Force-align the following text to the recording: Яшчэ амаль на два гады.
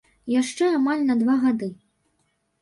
Яшчэ 0.41 0.69
амаль 0.77 1.03
на 1.11 1.17
два 1.19 1.35
гады. 1.45 1.69